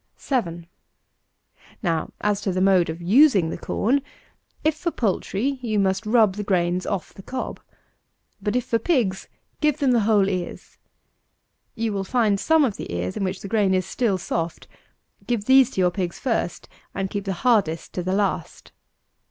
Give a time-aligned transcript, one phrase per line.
[0.17, 0.65] 7.
[1.83, 4.01] Now, as to the mode of using the corn;
[4.63, 7.59] if for poultry, you must rub the grains off the cob;
[8.41, 9.27] but if for pigs,
[9.59, 10.79] give them the whole ears.
[11.75, 14.67] You will find some of the ears in which the grain is still soft.
[15.27, 18.71] Give these to your pig first; and keep the hardest to the last.